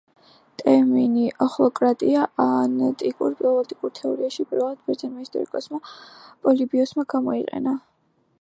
[0.59, 5.83] ტერმინი ოხლოკრატია ანტიკურ პოლიტიკურ თეორიებში პირველად ბერძენმა ისტორიკოსმა
[6.47, 7.81] პოლიბიოსმა გამოიყენა.